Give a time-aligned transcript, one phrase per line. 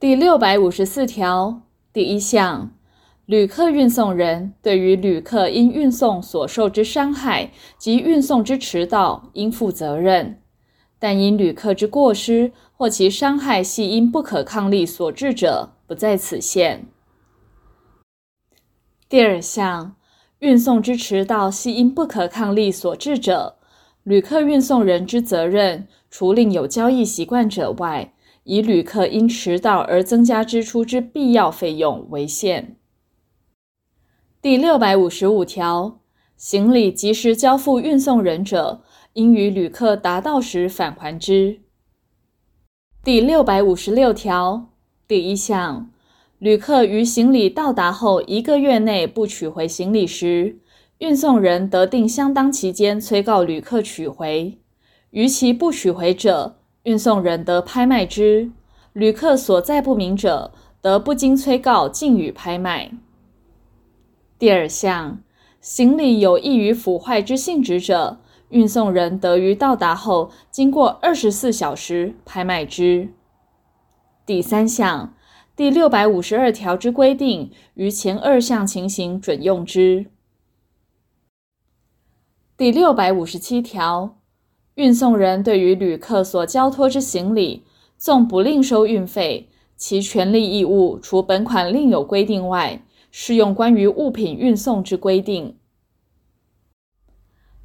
[0.00, 1.62] 第六百五十四条
[1.92, 2.70] 第一项，
[3.26, 10.40] 旅客运送人对于旅客因运送所受之伤害及运送之迟到，应负责任，
[11.00, 16.86] 但因旅客之过失或其伤害系因不可抗力所致者，不在此限。
[19.08, 19.96] 第二项，
[20.38, 23.56] 运送之迟到系因不可抗力所致者，
[24.04, 28.14] 旅客运送人之责任，除另有交易习惯者外，
[28.48, 32.76] 以旅客因迟到而增加支出之必要费用为限。
[34.40, 36.00] 第六百五十五条，
[36.34, 41.60] 行李及时交付运送人者，应于旅客达到时返还之。
[43.04, 44.70] 第六百五十六条
[45.06, 45.90] 第一项，
[46.38, 50.58] 旅客于行李到达后一个月内不取回行李时，
[51.00, 54.56] 运送人得定相当期间催告旅客取回；
[55.10, 56.56] 逾期不取回者，
[56.88, 58.50] 运送人得拍卖之；
[58.94, 62.92] 旅客所在不明者，得不经催告禁予拍卖。
[64.38, 65.18] 第二项，
[65.60, 73.12] 行李有易于腐坏之性质者，运送人得于到达后，经过二十四小时拍卖之。
[74.24, 75.12] 第三项，
[75.54, 80.06] 第六百五十二条之规定，于前二项情形准用之。
[82.56, 84.16] 第六百五十七条，
[84.78, 87.64] 运送人对于旅客所交托之行李，
[87.96, 95.56] 纵不另收运费，其权利义务除本款另有规定外，适用关于物品运送之规定。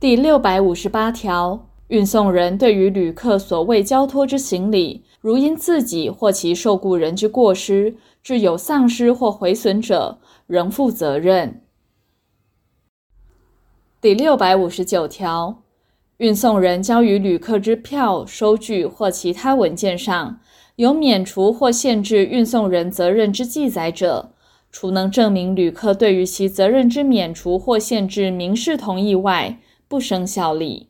[0.00, 11.62] 第六百五十八条，运送人对于旅客所未交托之行李，如因自己或其受雇人之过失，致有丧失或毁损者，仍负责任。
[14.00, 15.62] 第六百五十九条，
[16.18, 20.40] 运送人交于旅客之票、收据或其他文件上，
[20.76, 24.30] 有免除或限制运送人责任之记载者，
[24.72, 30.88] 除能证明旅客对于其责任之免除或限制明示同意外，不生效力。